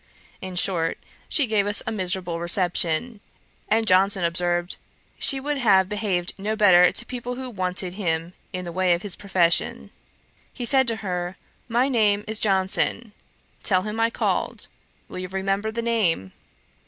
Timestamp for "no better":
6.39-6.91